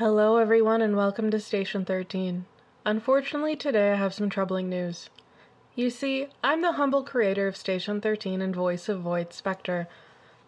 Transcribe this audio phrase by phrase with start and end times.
[0.00, 2.46] Hello, everyone, and welcome to Station 13.
[2.86, 5.10] Unfortunately, today I have some troubling news.
[5.74, 9.88] You see, I'm the humble creator of Station 13 and voice of Void Spectre,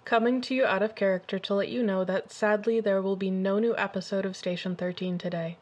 [0.07, 3.31] coming to you out of character to let you know that sadly there will be
[3.31, 5.59] no new episode of Station 13 today.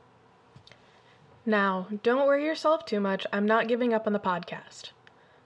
[1.45, 4.91] Now, don't worry yourself too much, I'm not giving up on the podcast.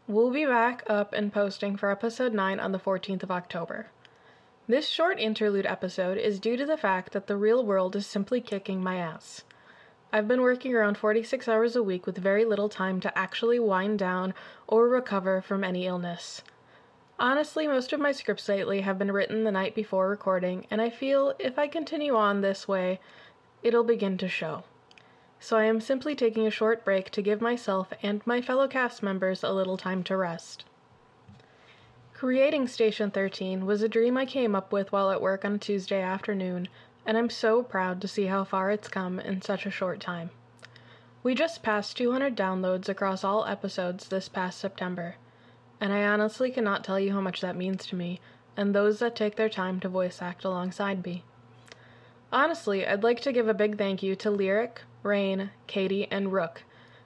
[0.06, 3.86] We'll be back up and posting for episode 9 on the 14th of October.
[4.66, 8.40] This short interlude episode is due to the fact that the real world is simply
[8.40, 9.44] kicking my ass.
[10.10, 13.98] I've been working around 46 hours a week with very little time to actually wind
[13.98, 14.32] down
[14.66, 16.42] or recover from any illness.
[17.18, 20.88] Honestly, most of my scripts lately have been written the night before recording, and I
[20.88, 23.00] feel if I continue on this way,
[23.62, 24.64] it'll begin to show.
[25.40, 29.02] So I am simply taking a short break to give myself and my fellow cast
[29.02, 30.64] members a little time to rest.
[32.14, 35.58] Creating Station 13 was a dream I came up with while at work on a
[35.58, 36.68] Tuesday afternoon,
[37.04, 40.30] and I'm so proud to see how far it's come in such a short time.
[41.24, 45.16] We just passed 200 downloads across all episodes this past September,
[45.80, 48.20] and I honestly cannot tell you how much that means to me
[48.56, 51.24] and those that take their time to voice act alongside me.
[52.32, 56.62] Honestly, I'd like to give a big thank you to Lyric, Rain, Katie, and Rook,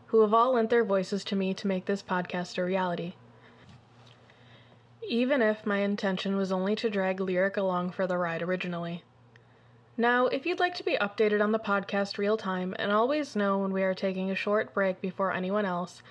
[0.09, 3.15] who have all lent their voices to me to make this podcast a reality
[5.09, 9.03] even if my intention was only to drag Lyric along for the ride originally.
[9.97, 13.59] Now, if you'd like to be updated on the podcast real time and always know
[13.59, 16.03] when we are taking a short break before anyone else,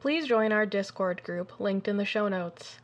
[0.00, 2.80] please join our Discord group linked in the show notes.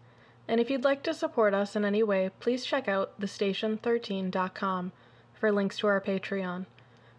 [0.47, 4.93] And if you'd like to support us in any way, please check out thestation13.com
[5.35, 6.67] for links to our Patreon,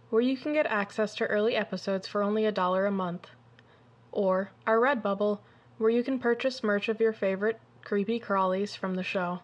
[0.10, 3.28] where you can get access to early episodes for only a dollar a month,
[4.12, 5.40] or our Redbubble,
[5.78, 9.40] where you can purchase merch of your favorite creepy crawlies from the show.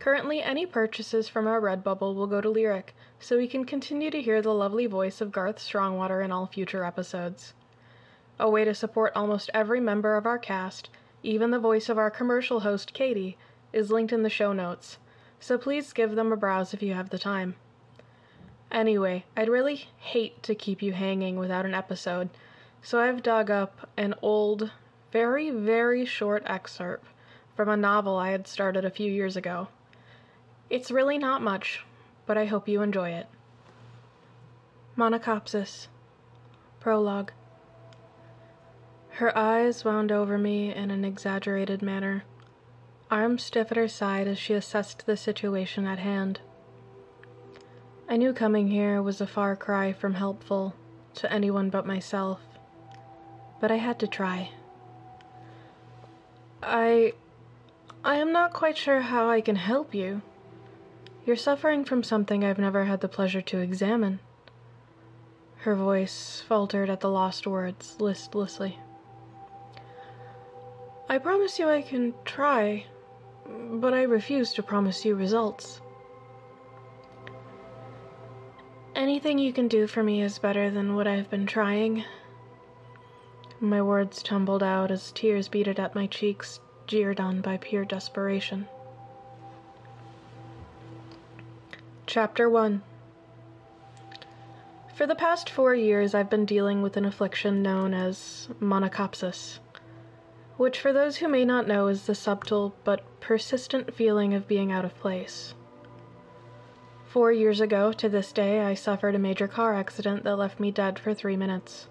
[0.00, 4.20] Currently, any purchases from our Redbubble will go to Lyric, so we can continue to
[4.20, 7.54] hear the lovely voice of Garth Strongwater in all future episodes.
[8.40, 10.90] A way to support almost every member of our cast,
[11.22, 13.38] even the voice of our commercial host Katie,
[13.72, 14.98] is linked in the show notes,
[15.38, 17.54] so please give them a browse if you have the time.
[18.72, 22.28] Anyway, I'd really hate to keep you hanging without an episode,
[22.82, 24.72] so I've dug up an old,
[25.12, 27.06] very, very short excerpt
[27.56, 29.68] from a novel I had started a few years ago.
[30.68, 31.84] It's really not much,
[32.26, 33.26] but I hope you enjoy it.
[34.96, 35.88] Monachopsis.
[36.80, 37.32] Prologue.
[39.10, 42.24] Her eyes wound over me in an exaggerated manner,
[43.10, 46.40] arms stiff at her side as she assessed the situation at hand.
[48.08, 50.74] I knew coming here was a far cry from helpful
[51.14, 52.40] to anyone but myself,
[53.58, 54.50] but I had to try.
[56.62, 57.14] I
[58.06, 60.22] I am not quite sure how I can help you.
[61.24, 64.20] You're suffering from something I've never had the pleasure to examine.
[65.56, 68.78] Her voice faltered at the lost words listlessly.
[71.08, 72.86] I promise you I can try,
[73.44, 75.80] but I refuse to promise you results.
[78.94, 82.04] Anything you can do for me is better than what I've been trying.
[83.58, 88.66] My words tumbled out as tears beaded at my cheeks, jeered on by pure desperation.
[92.06, 92.82] Chapter 1
[94.94, 99.58] For the past four years, I've been dealing with an affliction known as monachopsis,
[100.56, 104.70] which, for those who may not know, is the subtle but persistent feeling of being
[104.70, 105.54] out of place.
[107.06, 110.70] Four years ago, to this day, I suffered a major car accident that left me
[110.70, 111.88] dead for three minutes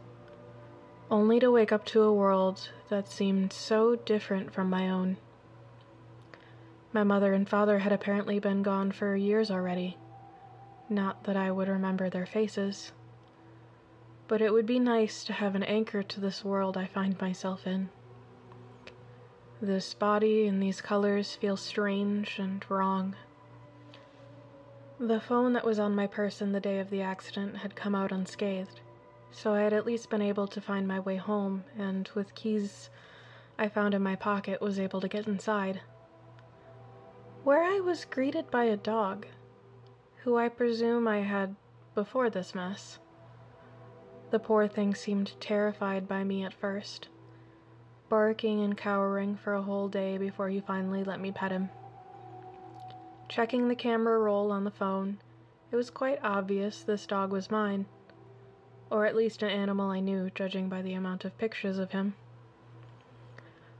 [1.09, 5.17] only to wake up to a world that seemed so different from my own.
[6.93, 9.97] My mother and father had apparently been gone for years already.
[10.87, 12.91] Not that I would remember their faces.
[14.27, 17.67] But it would be nice to have an anchor to this world I find myself
[17.67, 17.89] in.
[19.61, 23.15] This body and these colors feel strange and wrong.
[24.99, 28.11] The phone that was on my person the day of the accident had come out
[28.11, 28.79] unscathed
[29.35, 32.89] so I had at least been able to find my way home, and with keys
[33.59, 35.81] I found in my pocket, was able to get inside.
[37.43, 39.27] Where I was greeted by a dog,
[40.23, 41.53] who I presume I had
[41.93, 42.97] before this mess.
[44.31, 47.09] The poor thing seemed terrified by me at first,
[48.07, 51.69] barking and cowering for a whole day before he finally let me pet him.
[53.27, 55.19] Checking the camera roll on the phone,
[55.71, 57.85] it was quite obvious this dog was mine
[58.89, 62.15] or at least an animal I knew, judging by the amount of pictures of him.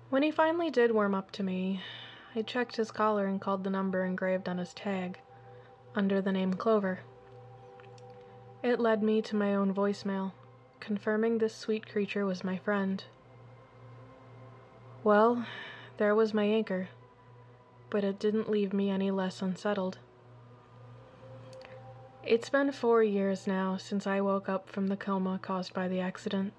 [0.10, 1.82] When he finally did warm up to me,
[2.36, 5.20] I checked his collar and called the number engraved on his tag,
[5.96, 7.00] under the name Clover.
[8.64, 10.32] It led me to my own voicemail,
[10.80, 13.04] confirming this sweet creature was my friend.
[15.04, 15.46] Well,
[15.98, 16.90] there was my anchor,
[17.90, 20.00] but it didn't leave me any less unsettled.
[22.28, 26.00] It's been four years now since I woke up from the coma caused by the
[26.00, 26.54] accident.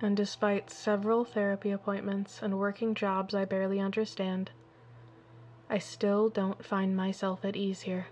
[0.00, 4.50] And despite several therapy appointments and working jobs I barely understand,
[5.70, 8.08] I still don't find myself at ease here.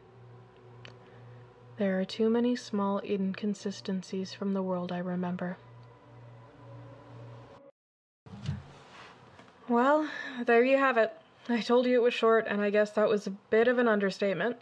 [1.79, 5.56] There are too many small inconsistencies from the world I remember.
[9.69, 10.09] Well,
[10.47, 11.12] there you have it.
[11.49, 13.88] I told you it was short, and I guess that was a bit of an
[13.88, 14.59] understatement.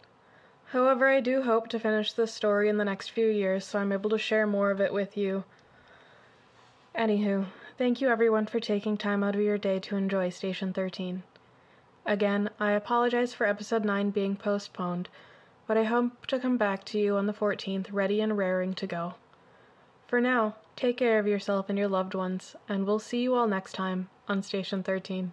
[0.71, 3.91] However, I do hope to finish this story in the next few years so I'm
[3.91, 5.43] able to share more of it with you.
[6.95, 7.47] Anywho,
[7.79, 11.23] thank you everyone for taking time out of your day to enjoy Station 13.
[12.05, 15.09] Again, I apologize for episode 9 being postponed,
[15.65, 18.85] but I hope to come back to you on the 14th ready and raring to
[18.85, 19.15] go.
[20.05, 23.47] For now, take care of yourself and your loved ones, and we'll see you all
[23.47, 25.31] next time on Station 13.